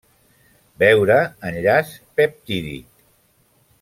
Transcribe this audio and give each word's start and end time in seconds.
Veure 0.83 1.17
enllaç 1.49 1.87
peptídic. 2.17 2.89